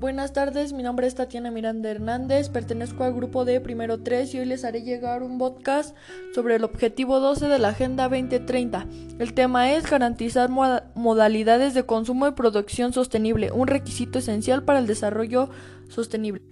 [0.00, 0.72] buenas tardes.
[0.72, 4.64] Mi nombre es Tatiana Miranda Hernández, pertenezco al grupo de Primero 3 y hoy les
[4.64, 5.94] haré llegar un podcast
[6.34, 8.86] sobre el objetivo 12 de la Agenda 2030.
[9.18, 14.86] El tema es garantizar modalidades de consumo y producción sostenible, un requisito esencial para el
[14.86, 15.50] desarrollo
[15.88, 16.42] sostenible.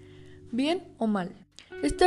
[0.50, 1.32] ¿Bien o mal?
[1.82, 2.06] Este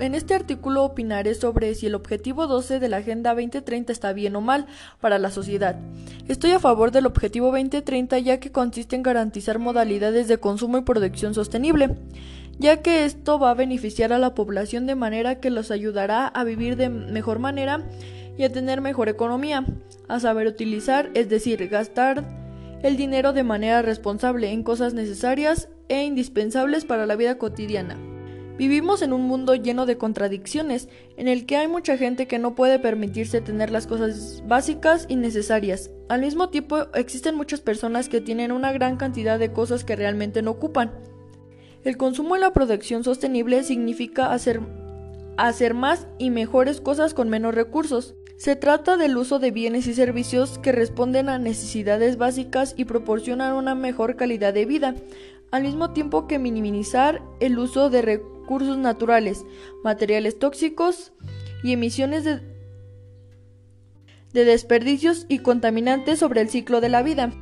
[0.00, 4.34] en este artículo opinaré sobre si el objetivo 12 de la Agenda 2030 está bien
[4.34, 4.66] o mal
[5.00, 5.78] para la sociedad.
[6.26, 10.82] Estoy a favor del objetivo 2030 ya que consiste en garantizar modalidades de consumo y
[10.82, 11.96] producción sostenible,
[12.58, 16.42] ya que esto va a beneficiar a la población de manera que los ayudará a
[16.42, 17.86] vivir de mejor manera
[18.36, 19.64] y a tener mejor economía,
[20.08, 22.43] a saber utilizar, es decir, gastar
[22.84, 27.98] el dinero de manera responsable en cosas necesarias e indispensables para la vida cotidiana.
[28.58, 32.54] Vivimos en un mundo lleno de contradicciones, en el que hay mucha gente que no
[32.54, 35.90] puede permitirse tener las cosas básicas y necesarias.
[36.10, 40.42] Al mismo tiempo, existen muchas personas que tienen una gran cantidad de cosas que realmente
[40.42, 40.92] no ocupan.
[41.84, 44.60] El consumo y la producción sostenible significa hacer,
[45.36, 48.14] hacer más y mejores cosas con menos recursos.
[48.36, 53.54] Se trata del uso de bienes y servicios que responden a necesidades básicas y proporcionan
[53.54, 54.94] una mejor calidad de vida,
[55.50, 59.44] al mismo tiempo que minimizar el uso de recursos naturales,
[59.84, 61.12] materiales tóxicos
[61.62, 62.40] y emisiones de,
[64.32, 67.32] de desperdicios y contaminantes sobre el ciclo de la vida,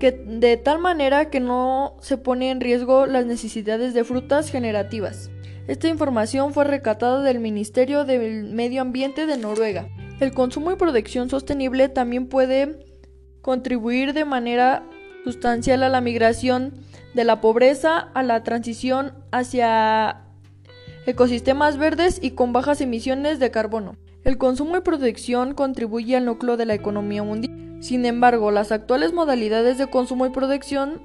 [0.00, 5.30] que de tal manera que no se pone en riesgo las necesidades de frutas generativas.
[5.66, 9.88] Esta información fue recatada del Ministerio del Medio Ambiente de Noruega.
[10.20, 12.84] El consumo y producción sostenible también puede
[13.40, 14.82] contribuir de manera
[15.24, 16.74] sustancial a la migración
[17.14, 20.20] de la pobreza a la transición hacia
[21.06, 23.96] ecosistemas verdes y con bajas emisiones de carbono.
[24.22, 27.78] El consumo y producción contribuye al núcleo de la economía mundial.
[27.80, 31.02] Sin embargo, las actuales modalidades de consumo y producción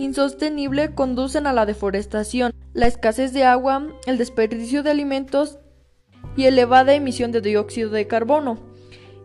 [0.00, 5.58] insostenible conducen a la deforestación, la escasez de agua, el desperdicio de alimentos
[6.36, 8.58] y elevada emisión de dióxido de carbono,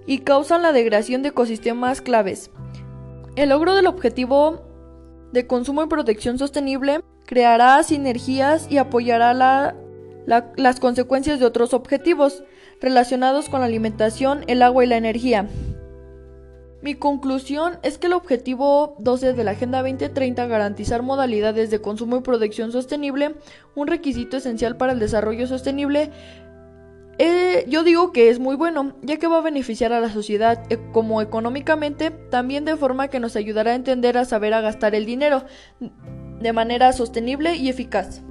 [0.06, 2.52] y causan la degradación de ecosistemas claves.
[3.36, 4.62] El logro del objetivo
[5.32, 9.76] de consumo y producción sostenible creará sinergias y apoyará la
[10.26, 12.44] las consecuencias de otros objetivos
[12.82, 15.48] relacionados con la alimentación, el agua y la energía.
[16.86, 22.18] Mi conclusión es que el objetivo 12 de la Agenda 2030, garantizar modalidades de consumo
[22.18, 23.34] y producción sostenible,
[23.74, 26.12] un requisito esencial para el desarrollo sostenible,
[27.18, 30.62] eh, yo digo que es muy bueno, ya que va a beneficiar a la sociedad
[30.70, 34.94] eh, como económicamente, también de forma que nos ayudará a entender a saber a gastar
[34.94, 35.44] el dinero
[36.40, 38.22] de manera sostenible y eficaz.